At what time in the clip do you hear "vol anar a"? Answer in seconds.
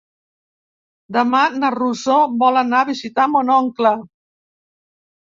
2.43-2.87